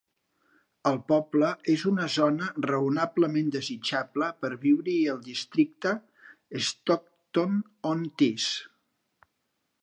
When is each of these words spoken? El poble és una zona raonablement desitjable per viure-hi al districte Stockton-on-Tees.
El 0.91 0.95
poble 1.11 1.49
és 1.73 1.83
una 1.91 2.07
zona 2.13 2.47
raonablement 2.65 3.51
desitjable 3.57 4.31
per 4.45 4.51
viure-hi 4.65 4.97
al 5.13 5.21
districte 5.29 5.93
Stockton-on-Tees. 6.71 8.49